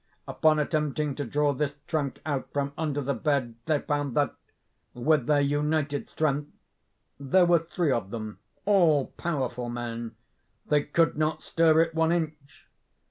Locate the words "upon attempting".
0.27-1.13